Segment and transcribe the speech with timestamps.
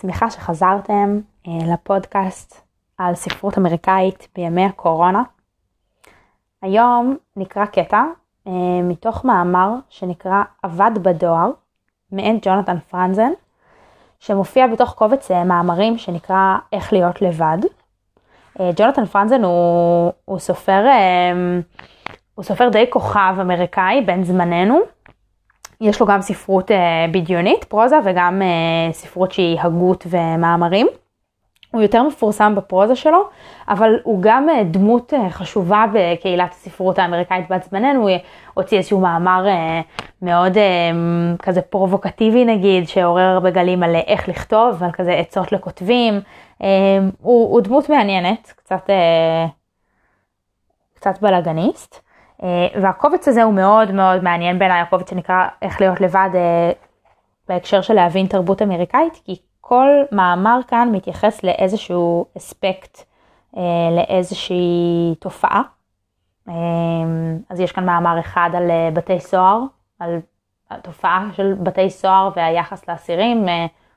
[0.00, 2.62] שמחה שחזרתם אה, לפודקאסט
[2.98, 5.22] על ספרות אמריקאית בימי הקורונה.
[6.62, 8.02] היום נקרא קטע
[8.46, 8.52] אה,
[8.82, 11.50] מתוך מאמר שנקרא אבד בדואר,
[12.12, 13.30] מאת ג'ונתן פרנזן,
[14.20, 17.58] שמופיע בתוך קובץ אה, מאמרים שנקרא איך להיות לבד.
[18.76, 20.86] ג'ונתן פרנזן הוא, הוא סופר,
[22.34, 24.80] הוא סופר די כוכב אמריקאי בן זמננו.
[25.80, 26.70] יש לו גם ספרות
[27.12, 28.42] בדיונית, פרוזה, וגם
[28.92, 30.86] ספרות שהיא הגות ומאמרים.
[31.70, 33.28] הוא יותר מפורסם בפרוזה שלו,
[33.68, 38.10] אבל הוא גם אה, דמות אה, חשובה בקהילת הספרות האמריקאית בת זמננו, הוא
[38.54, 39.80] הוציא איזשהו מאמר אה,
[40.22, 40.56] מאוד
[41.42, 46.20] כזה פרובוקטיבי נגיד, שעורר הרבה גלים על איך לכתוב, ועל כזה עצות לכותבים.
[46.58, 48.90] הוא, הוא דמות מעניינת, קצת,
[50.94, 52.09] קצת בלאגניסט.
[52.82, 56.28] והקובץ הזה הוא מאוד מאוד מעניין בעיניי, הקובץ שנקרא איך להיות לבד
[57.48, 62.98] בהקשר של להבין תרבות אמריקאית, כי כל מאמר כאן מתייחס לאיזשהו אספקט,
[63.56, 63.62] אה,
[63.96, 65.62] לאיזושהי תופעה.
[66.48, 66.54] אה,
[67.50, 69.62] אז יש כאן מאמר אחד על אה, בתי סוהר,
[69.98, 70.20] על
[70.70, 73.46] התופעה של בתי סוהר והיחס לאסירים.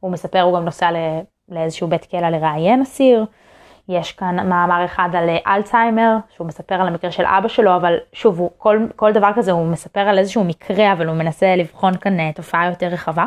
[0.00, 0.90] הוא מספר, הוא גם נוסע
[1.48, 3.24] לאיזשהו בית כלא לראיין אסיר.
[3.88, 8.38] יש כאן מאמר אחד על אלצהיימר, שהוא מספר על המקרה של אבא שלו, אבל שוב,
[8.38, 12.32] הוא, כל, כל דבר כזה הוא מספר על איזשהו מקרה, אבל הוא מנסה לבחון כאן
[12.32, 13.26] תופעה יותר רחבה.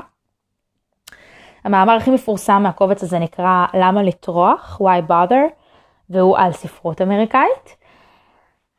[1.64, 5.54] המאמר הכי מפורסם מהקובץ הזה נקרא למה לטרוח, why bother,
[6.10, 7.76] והוא על ספרות אמריקאית.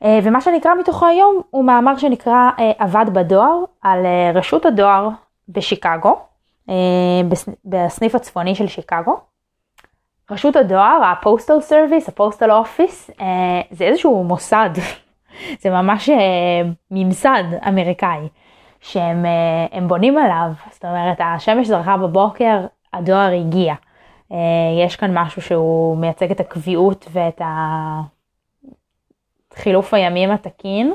[0.05, 5.09] אה, ומה שנקרא מתוכו היום הוא מאמר שנקרא עבד אה, בדואר על אה, רשות הדואר
[5.49, 6.19] בשיקגו,
[7.65, 9.32] בסניף הצפוני של שיקגו.
[10.33, 13.23] רשות הדואר, ה-postal service, ה-postal office,
[13.71, 14.71] זה איזשהו מוסד,
[15.63, 16.11] זה ממש
[16.91, 18.29] ממסד אמריקאי.
[18.83, 19.25] שהם
[19.89, 23.75] בונים עליו, זאת אומרת השמש זרחה בבוקר, הדואר הגיע.
[24.33, 24.39] אה,
[24.87, 27.41] יש כאן משהו שהוא מייצג את הקביעות ואת
[29.55, 30.93] חילוף הימים התקין,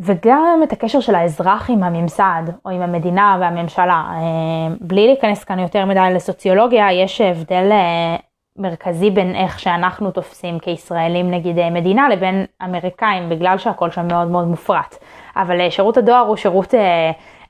[0.00, 4.04] וגם את הקשר של האזרח עם הממסד או עם המדינה והממשלה.
[4.10, 8.16] אה, בלי להיכנס כאן יותר מדי לסוציולוגיה, יש הבדל אה,
[8.56, 14.46] מרכזי בין איך שאנחנו תופסים כישראלים נגיד מדינה לבין אמריקאים, בגלל שהכל שם מאוד מאוד
[14.46, 14.94] מופרט.
[15.36, 16.74] אבל שירות הדואר הוא שירות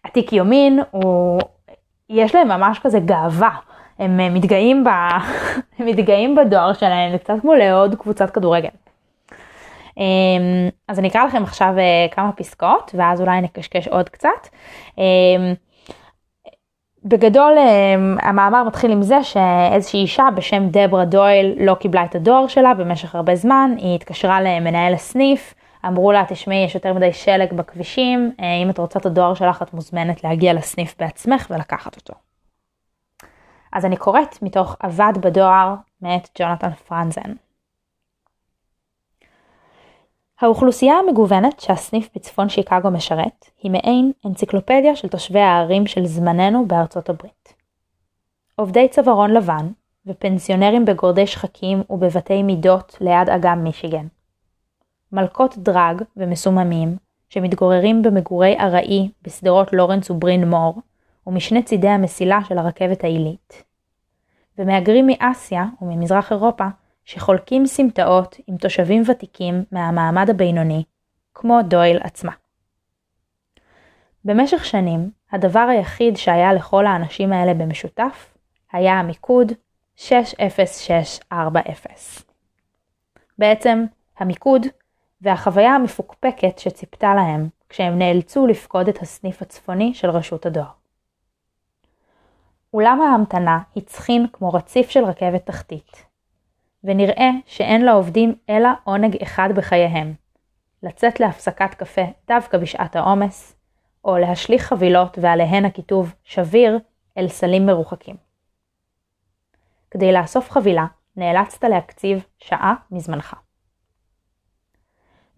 [0.02, 1.40] עתיק יומין, הוא
[2.10, 3.50] יש להם ממש כזה גאווה.
[3.98, 4.88] הם אה, מתגאים, ב...
[5.78, 8.68] הם מתגאים בדואר שלהם, זה קצת כמו לעוד קבוצת כדורגל.
[9.98, 14.48] אמ, אז אני אקרא לכם עכשיו אה, כמה פסקאות, ואז אולי נקשקש עוד קצת.
[14.98, 15.54] אמ,
[17.04, 22.46] בגדול אמ, המאמר מתחיל עם זה שאיזושהי אישה בשם דברה דויל לא קיבלה את הדואר
[22.46, 25.54] שלה במשך הרבה זמן, היא התקשרה למנהל הסניף,
[25.86, 29.62] אמרו לה, תשמעי, יש יותר מדי שלג בכבישים, אה, אם את רוצה את הדואר שלך,
[29.62, 32.14] את מוזמנת להגיע לסניף בעצמך ולקחת אותו.
[33.72, 37.32] אז אני קוראת מתוך עבד בדואר מאת ג'ונתן פרנזן.
[40.40, 47.08] האוכלוסייה המגוונת שהסניף בצפון שיקגו משרת היא מעין אנציקלופדיה של תושבי הערים של זמננו בארצות
[47.08, 47.54] הברית.
[48.56, 49.68] עובדי צווארון לבן
[50.06, 54.06] ופנסיונרים בגורדי שחקים ובבתי מידות ליד אגם מישיגן.
[55.12, 56.96] מלכות דרג ומסוממים,
[57.28, 60.74] שמתגוררים במגורי ארעי בשדרות לורנס וברין מור,
[61.26, 63.62] ומשני צידי המסילה של הרכבת העילית.
[64.58, 66.64] ומהגרים מאסיה וממזרח אירופה,
[67.08, 70.84] שחולקים סמטאות עם תושבים ותיקים מהמעמד הבינוני,
[71.34, 72.32] כמו דויל עצמה.
[74.24, 78.34] במשך שנים, הדבר היחיד שהיה לכל האנשים האלה במשותף,
[78.72, 79.52] היה המיקוד
[79.96, 81.94] 60640.
[83.38, 83.84] בעצם,
[84.18, 84.66] המיקוד
[85.20, 90.70] והחוויה המפוקפקת שציפתה להם כשהם נאלצו לפקוד את הסניף הצפוני של רשות הדואר.
[92.74, 96.07] אולם ההמתנה הצחין כמו רציף של רכבת תחתית,
[96.84, 100.14] ונראה שאין לעובדים אלא עונג אחד בחייהם,
[100.82, 103.56] לצאת להפסקת קפה דווקא בשעת העומס,
[104.04, 106.78] או להשליך חבילות ועליהן הכיתוב שביר
[107.18, 108.16] אל סלים מרוחקים.
[109.90, 110.86] כדי לאסוף חבילה,
[111.16, 113.36] נאלצת להקציב שעה מזמנך.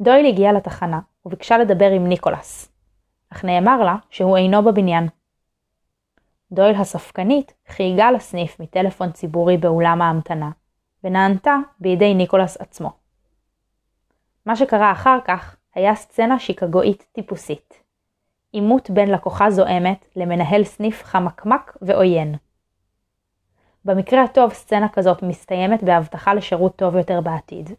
[0.00, 2.72] דויל הגיעה לתחנה וביקשה לדבר עם ניקולס,
[3.32, 5.08] אך נאמר לה שהוא אינו בבניין.
[6.52, 10.50] דויל הספקנית חייגה לסניף מטלפון ציבורי באולם ההמתנה,
[11.04, 12.92] ונענתה בידי ניקולס עצמו.
[14.46, 17.82] מה שקרה אחר כך היה סצנה שיקגואית טיפוסית.
[18.52, 22.34] עימות בין לקוחה זועמת למנהל סניף חמקמק ועוין.
[23.84, 27.70] במקרה הטוב סצנה כזאת מסתיימת בהבטחה לשירות טוב יותר בעתיד,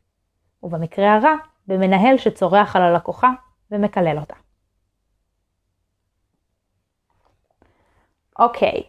[0.63, 1.35] ובמקרה הרע
[1.67, 3.29] במנהל שצורח על הלקוחה
[3.71, 4.35] ומקלל אותה.
[8.39, 8.83] אוקיי,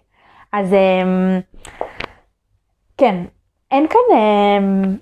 [0.52, 1.42] אז um,
[2.96, 3.24] כן,
[3.72, 4.96] אין כאן, אמ,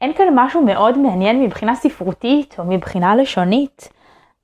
[0.00, 3.92] אין כאן משהו מאוד מעניין מבחינה ספרותית או מבחינה לשונית.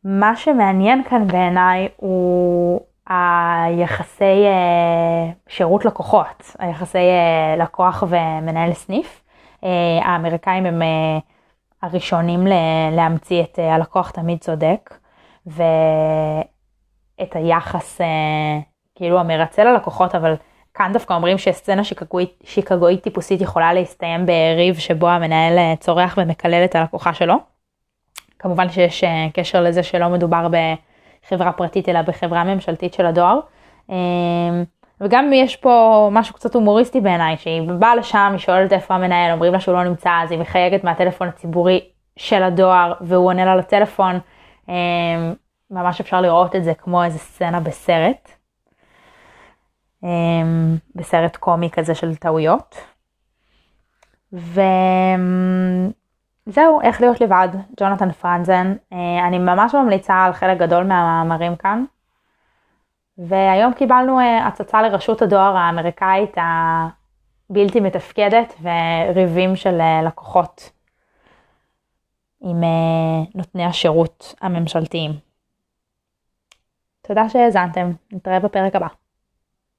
[0.04, 9.22] מה שמעניין כאן בעיניי הוא היחסי אה, שירות לקוחות, היחסי אה, לקוח ומנהל סניף.
[9.64, 9.68] אה,
[10.02, 10.82] האמריקאים הם
[11.82, 12.46] הראשונים
[12.92, 14.94] להמציא את הלקוח תמיד צודק,
[15.46, 18.00] ואת היחס
[18.94, 20.34] כאילו המרצה ללקוחות, אבל
[20.74, 26.74] כאן דווקא אומרים שסצנה שיקגואית, שיקגואית טיפוסית יכולה להסתיים בריב שבו המנהל צורח ומקלל את
[26.74, 27.34] הלקוחה שלו.
[28.38, 33.40] כמובן שיש קשר לזה שלא מדובר בחברה פרטית אלא בחברה ממשלתית של הדואר.
[35.00, 39.52] וגם יש פה משהו קצת הומוריסטי בעיניי, שהיא באה לשם, היא שואלת איפה המנהל, אומרים
[39.52, 41.80] לה שהוא לא נמצא, אז היא מחייגת מהטלפון הציבורי
[42.16, 44.18] של הדואר, והוא עונה לה לטלפון.
[45.70, 48.39] ממש אפשר לראות את זה כמו איזה סצנה בסרט.
[50.94, 52.76] בסרט קומי כזה של טעויות.
[54.32, 54.60] וזהו,
[56.82, 57.48] איך להיות לבד,
[57.80, 58.74] ג'ונתן פרנזן.
[59.28, 61.84] אני ממש ממליצה על חלק גדול מהמאמרים כאן.
[63.28, 66.36] והיום קיבלנו אה, הצצה לרשות הדואר האמריקאית
[67.50, 70.70] הבלתי מתפקדת וריבים של אה, לקוחות
[72.40, 75.10] עם אה, נותני השירות הממשלתיים.
[77.02, 78.99] תודה שהאזנתם, נתראה בפרק הבא.